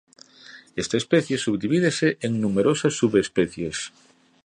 Esta 0.81 0.97
especie 1.01 1.37
subdivídese 1.37 2.17
en 2.25 2.41
numerosas 2.41 2.95
subespecies. 2.99 3.77